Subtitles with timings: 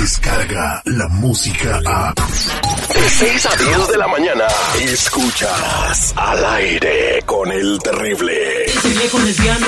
[0.00, 2.14] llega la música a...
[2.14, 4.44] De 6 a 10 de la mañana,
[4.82, 8.64] escuchas al aire con el terrible.
[8.66, 9.66] Cállese viejo lesbiano,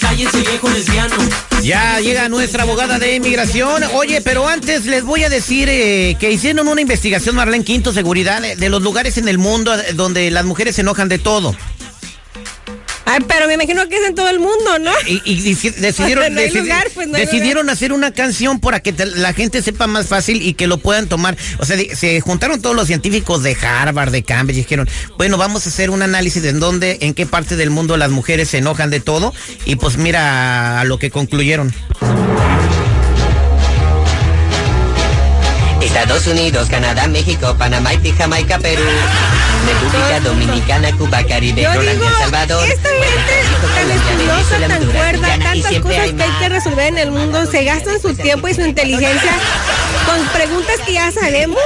[0.00, 1.14] cállese viejo lesbiano.
[1.62, 3.84] Ya llega nuestra abogada de inmigración.
[3.94, 8.42] Oye, pero antes les voy a decir eh, que hicieron una investigación, Marlene Quinto, seguridad,
[8.42, 11.54] de, de los lugares en el mundo eh, donde las mujeres se enojan de todo.
[13.10, 14.90] Ay, pero me imagino que es en todo el mundo, ¿no?
[15.06, 18.60] Y, y deci- decidieron, No hay decidi- lugar, pues, no hay decidieron hacer una canción
[18.60, 21.36] para que te- la gente sepa más fácil y que lo puedan tomar.
[21.58, 25.64] O sea, se juntaron todos los científicos de Harvard, de Cambridge, y dijeron, bueno, vamos
[25.66, 28.58] a hacer un análisis de en dónde, en qué parte del mundo las mujeres se
[28.58, 29.32] enojan de todo.
[29.64, 31.72] Y pues mira a lo que concluyeron.
[35.80, 38.82] Estados Unidos, Canadá, México, Panamá, Haití, Jamaica, Perú,
[39.66, 45.82] República Dominicana, Cuba, Caribe, Colombia, El Salvador, esta gente tan estudiosa, tan cuerda, y tantas
[45.82, 49.32] cosas que hay que resolver en el mundo, se gastan su tiempo y su inteligencia
[50.08, 51.58] con preguntas que ya sabemos.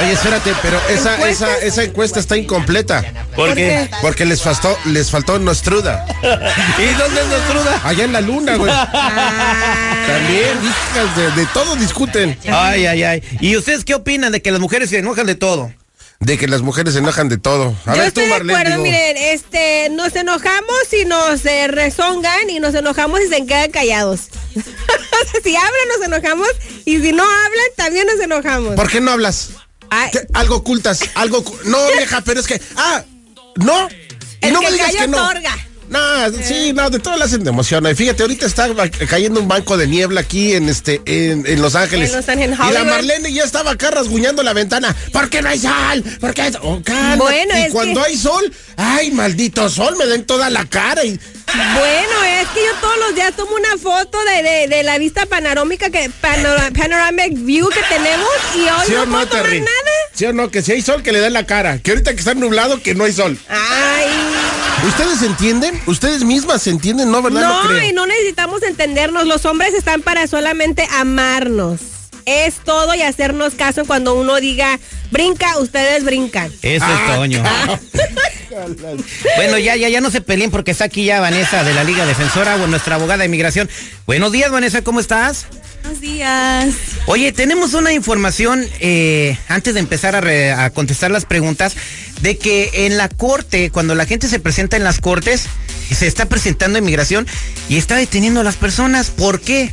[0.00, 3.04] Oye, espérate, pero esa, esa, esa encuesta está incompleta.
[3.34, 3.88] ¿Por qué?
[4.00, 6.04] Porque les faltó, les faltó Nostruda.
[6.22, 7.80] ¿Y dónde es Nostruda?
[7.84, 8.70] Allá en la luna, güey.
[8.72, 10.04] Ah.
[10.06, 12.38] También, hijas de, de todo discuten.
[12.50, 13.22] Ay, ay, ay.
[13.40, 15.72] ¿Y ustedes qué opinan de que las mujeres se enojan de todo?
[16.18, 17.74] De que las mujeres se enojan de todo.
[17.84, 18.52] A Yo ver tú, estoy de Marlene.
[18.58, 23.44] acuerdo, digo, miren, este, nos enojamos y nos eh, rezongan y nos enojamos y se
[23.44, 24.28] quedan callados.
[25.42, 26.48] Si hablan nos enojamos
[26.84, 28.74] y si no hablan también nos enojamos.
[28.74, 29.50] ¿Por qué no hablas?
[30.32, 31.44] Algo ocultas, algo...
[31.64, 32.60] No, vieja, pero es que...
[32.76, 33.04] Ah,
[33.56, 33.88] no.
[33.88, 35.30] Y El no que me digas que no.
[35.88, 35.98] No,
[36.42, 37.86] sí, no, de de emoción.
[37.86, 38.68] Y Fíjate, ahorita está
[39.08, 42.10] cayendo un banco de niebla aquí en este, en, en Los Ángeles.
[42.10, 42.84] En Los Ángeles, y la.
[42.84, 44.94] Marlene ya estaba acá rasguñando la ventana.
[45.12, 46.02] ¿Por qué no hay sol?
[46.20, 46.50] ¿Por qué?
[46.62, 46.80] Oh.
[47.16, 51.04] Bueno, y es cuando que- hay sol, ay, maldito sol, me den toda la cara
[51.04, 54.98] y Bueno, es que yo todos los días tomo una foto de, de, de la
[54.98, 59.52] vista panorámica que panora- panoramic view que tenemos y hoy ¿Sí no no, puedo tomar
[59.52, 59.90] nada.
[60.14, 60.50] ¿Sí o no?
[60.50, 61.78] Que si hay sol, que le den la cara.
[61.78, 63.38] Que ahorita que está nublado, que no hay sol.
[63.48, 64.06] Ay,
[64.84, 65.80] ¿Ustedes entienden?
[65.86, 67.10] ¿Ustedes mismas se entienden?
[67.10, 67.40] No, ¿verdad?
[67.40, 67.88] no, creo.
[67.88, 69.26] y no necesitamos entendernos.
[69.26, 71.80] Los hombres están para solamente amarnos.
[72.24, 74.78] Es todo y hacernos caso cuando uno diga
[75.10, 76.52] brinca, ustedes brincan.
[76.62, 77.42] Eso es Toño.
[79.36, 82.06] Bueno, ya, ya, ya no se peleen porque está aquí ya Vanessa de la Liga
[82.06, 83.68] Defensora, o nuestra abogada de inmigración.
[84.06, 85.46] Buenos días, Vanessa, ¿cómo estás?
[85.86, 86.74] Buenos días.
[87.06, 91.76] Oye, tenemos una información, eh, antes de empezar a, re- a contestar las preguntas,
[92.22, 95.44] de que en la corte, cuando la gente se presenta en las cortes,
[95.94, 97.24] se está presentando inmigración
[97.68, 99.10] y está deteniendo a las personas.
[99.10, 99.72] ¿Por qué?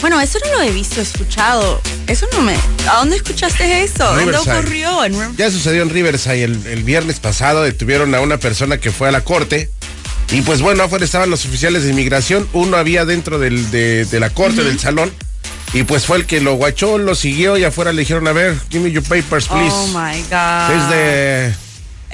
[0.00, 1.80] Bueno, eso no lo he visto, escuchado.
[2.08, 2.56] Eso no me.
[2.90, 4.02] ¿A dónde escuchaste eso?
[4.04, 4.58] ¿Dónde Riverside.
[4.58, 5.04] ocurrió?
[5.04, 9.06] En Ya sucedió en Riverside el, el viernes pasado, detuvieron a una persona que fue
[9.08, 9.70] a la corte.
[10.32, 14.18] Y pues bueno, afuera estaban los oficiales de inmigración, uno había dentro del, de, de
[14.18, 15.12] la corte, del salón,
[15.76, 18.56] y pues fue el que lo guachó, lo siguió y afuera le dijeron, a ver,
[18.70, 19.74] give me your papers, please.
[19.74, 20.70] Oh my God.
[20.70, 21.65] Es de...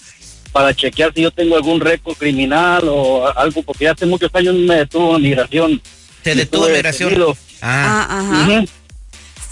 [0.52, 4.54] para chequear si yo tengo algún récord criminal o algo, porque ya hace muchos años
[4.56, 5.82] me detuvo en migración.
[6.22, 7.10] Te detuvo Estuve migración.
[7.10, 7.38] detenido.
[7.62, 8.08] Ah.
[8.10, 8.66] Ah, ajá.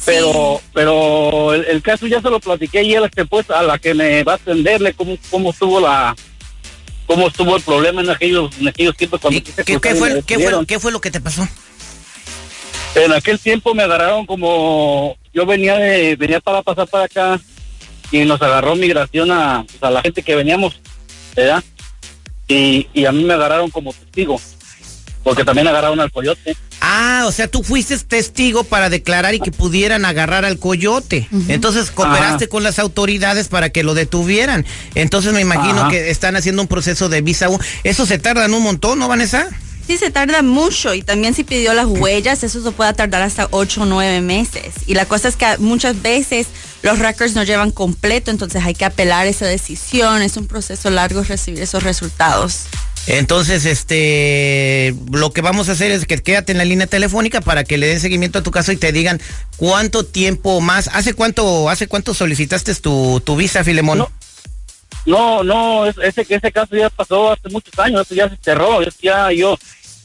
[0.05, 3.79] Pero, pero el, el caso ya se lo platiqué y él que pues a la
[3.79, 6.15] que me va a atenderle cómo, cómo estuvo la,
[7.05, 10.23] cómo estuvo el problema en aquellos, en aquellos tiempos cuando ¿Y quise qué, fue, fue.
[10.65, 11.47] ¿Qué fue lo que te pasó?
[12.95, 17.39] En aquel tiempo me agarraron como yo venía de venía para pasar para acá
[18.11, 20.79] y nos agarró migración a, pues, a la gente que veníamos,
[21.35, 21.63] ¿verdad?
[22.47, 24.39] Y, y a mí me agarraron como testigo,
[25.25, 26.55] porque también agarraron al coyote.
[26.81, 31.27] Ah, o sea, tú fuiste testigo para declarar y que pudieran agarrar al coyote.
[31.47, 32.47] Entonces cooperaste Ajá.
[32.47, 34.67] con las autoridades para que lo detuvieran.
[34.93, 35.89] Entonces me imagino Ajá.
[35.89, 37.57] que están haciendo un proceso de visa U.
[37.83, 39.49] Eso se tarda un montón, ¿no, Vanessa?
[39.87, 43.47] Sí, se tarda mucho y también si pidió las huellas, eso se puede tardar hasta
[43.49, 44.75] 8 o 9 meses.
[44.85, 46.47] Y la cosa es que muchas veces
[46.83, 50.21] los records no llevan completo, entonces hay que apelar esa decisión.
[50.21, 52.65] Es un proceso largo recibir esos resultados.
[53.07, 57.63] Entonces, este, lo que vamos a hacer es que quédate en la línea telefónica para
[57.63, 59.21] que le den seguimiento a tu caso y te digan
[59.57, 60.89] cuánto tiempo más.
[60.93, 63.99] ¿Hace cuánto, hace cuánto solicitaste tu, tu visa, Filemón?
[63.99, 64.11] No.
[65.05, 68.79] No, no, es- ese, ese caso ya pasó hace muchos años, eso ya se cerró,
[69.03, 69.55] ya yo,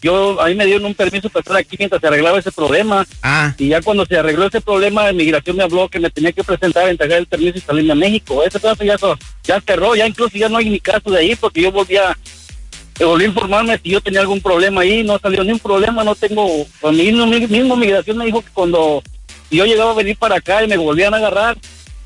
[0.03, 3.07] yo, a mí me dieron un permiso para estar aquí mientras se arreglaba ese problema.
[3.23, 6.33] Ah, Y ya cuando se arregló ese problema, de migración me habló que me tenía
[6.33, 8.45] que presentar, entregar el permiso y salirme a México.
[8.45, 8.97] Ese caso ya,
[9.45, 12.15] ya cerró, ya incluso ya no hay ni caso de ahí porque yo volví a,
[13.05, 16.15] volví a informarme si yo tenía algún problema ahí, no salió ni un problema, no
[16.15, 19.03] tengo, pues, mi mismo, mi mismo migración me dijo que cuando
[19.51, 21.57] yo llegaba a venir para acá y me volvían a agarrar,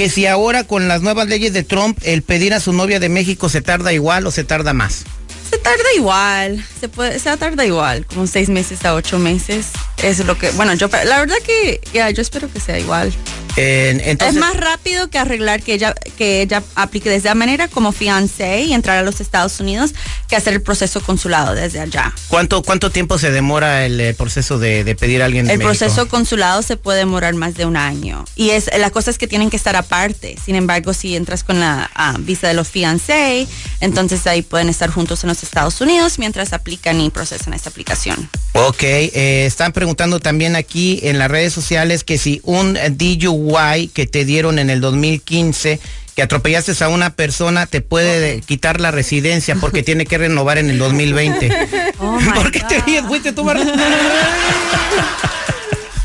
[0.00, 3.10] que si ahora con las nuevas leyes de Trump el pedir a su novia de
[3.10, 5.04] México se tarda igual o se tarda más.
[5.50, 9.66] Se tarda igual, se puede, se tarda igual, como seis meses a ocho meses.
[10.02, 13.12] Es lo que, bueno, yo, la verdad que, ya, yo espero que sea igual.
[13.56, 17.68] Eh, entonces, es más rápido que arreglar que ella, que ella aplique desde la manera
[17.68, 19.92] como fiancé y entrar a los Estados Unidos
[20.28, 22.14] que hacer el proceso consulado desde allá.
[22.28, 25.58] ¿cuánto, ¿cuánto tiempo se demora el eh, proceso de, de pedir a alguien de El
[25.58, 25.76] México?
[25.76, 28.24] proceso consulado se puede demorar más de un año.
[28.36, 30.36] Y es la cosa es que tienen que estar aparte.
[30.42, 33.46] Sin embargo, si entras con la ah, visa de los fiancé,
[33.80, 38.30] entonces ahí pueden estar juntos en los Estados Unidos mientras aplican y procesan esta aplicación.
[38.52, 44.06] Ok, eh, están preguntando también aquí en las redes sociales que si un DUI que
[44.06, 45.80] te dieron en el 2015,
[46.16, 50.58] que atropellaste a una persona, te puede de- quitar la residencia porque tiene que renovar
[50.58, 51.50] en el 2020.
[52.00, 53.04] Oh ¿Por qué te ríes?
[53.06, 53.44] ¿Fuiste tú?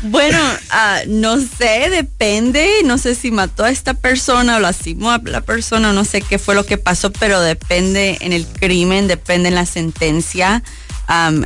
[0.02, 0.38] Bueno,
[0.70, 2.68] ah, no sé, depende.
[2.84, 6.38] No sé si mató a esta persona o lastimó a la persona, no sé qué
[6.38, 10.62] fue lo que pasó, pero depende en el crimen, depende en la sentencia.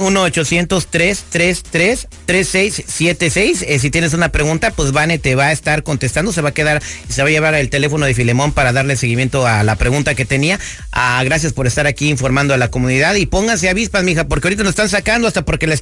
[2.28, 3.64] 1-800-333-3676.
[3.68, 6.54] Eh, si tienes una pregunta, pues Vane te va a estar contestando, se va a
[6.54, 9.76] quedar y se va a llevar el teléfono de Filemón para darle seguimiento a la
[9.76, 10.60] pregunta que tenía.
[10.92, 14.64] Ah, gracias por estar aquí informando a la comunidad y pónganse avispas, mija, porque ahorita
[14.64, 15.82] nos están sacando hasta porque les